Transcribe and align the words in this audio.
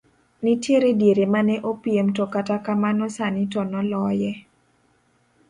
Nitie 0.43 0.79
diere 1.01 1.25
mane 1.33 1.55
opiem 1.71 2.07
to 2.15 2.23
kata 2.33 2.57
kamano 2.65 3.07
sani 3.15 3.43
to 3.51 3.61
noloye. 3.71 4.31